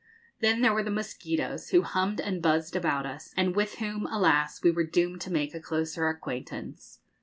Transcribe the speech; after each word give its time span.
Then 0.39 0.61
there 0.61 0.73
were 0.73 0.81
the 0.81 0.89
mosquitoes, 0.89 1.69
who 1.69 1.83
hummed 1.83 2.19
and 2.19 2.41
buzzed 2.41 2.75
about 2.75 3.05
us, 3.05 3.35
and 3.37 3.55
with 3.55 3.75
whom, 3.75 4.07
alas! 4.07 4.63
we 4.63 4.71
were 4.71 4.83
doomed 4.83 5.21
to 5.21 5.31
make 5.31 5.53
a 5.53 5.59
closer 5.61 6.09
acquaintance. 6.09 7.01